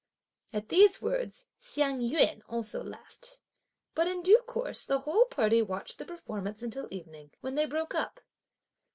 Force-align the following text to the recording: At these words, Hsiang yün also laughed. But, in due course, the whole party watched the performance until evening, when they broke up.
At 0.51 0.69
these 0.69 0.99
words, 0.99 1.45
Hsiang 1.59 1.99
yün 1.99 2.41
also 2.49 2.83
laughed. 2.83 3.39
But, 3.93 4.07
in 4.07 4.23
due 4.23 4.41
course, 4.47 4.83
the 4.83 5.01
whole 5.01 5.25
party 5.27 5.61
watched 5.61 5.99
the 5.99 6.05
performance 6.05 6.63
until 6.63 6.87
evening, 6.89 7.29
when 7.41 7.53
they 7.53 7.67
broke 7.67 7.93
up. 7.93 8.19